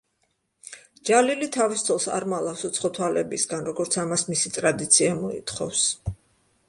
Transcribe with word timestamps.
ჯალილი 1.09 1.49
თავის 1.55 1.83
ცოლს 1.89 2.07
არ 2.19 2.25
მალავს 2.33 2.65
უცხო 2.69 2.91
თვალებისგან, 2.95 3.63
როგორც 3.71 3.99
ამას 4.05 4.25
მისი 4.33 4.53
ტრადიცია 4.57 5.13
მოითხოვს. 5.21 5.85